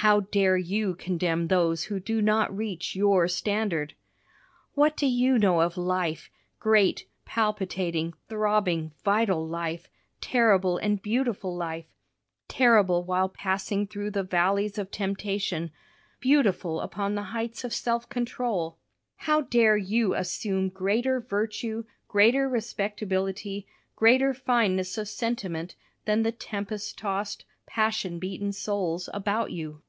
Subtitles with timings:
[0.00, 3.94] How dare you condemn those who do not reach your standard?
[4.74, 9.88] What do you know of life, great, palpitating, throbbing, vital life,
[10.20, 11.86] terrible and beautiful life,
[12.46, 15.72] terrible while passing through the valleys of temptation,
[16.20, 18.78] beautiful upon the heights of self control?
[19.16, 23.66] How dare you assume greater virtue, greater respectability,
[23.96, 25.74] greater fineness of sentiment,
[26.04, 29.82] than the tempest tossed, passion beaten souls, about you?